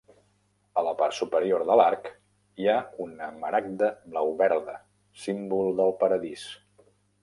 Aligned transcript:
A 0.81 0.83
la 0.87 0.93
part 1.01 1.15
superior 1.17 1.65
de 1.67 1.75
l'arc 1.81 2.09
hi 2.63 2.71
ha 2.73 2.79
una 3.07 3.29
maragda 3.45 3.93
blau-verda, 4.17 4.79
símbol 5.29 5.75
del 5.83 5.99
paradís. 6.05 6.53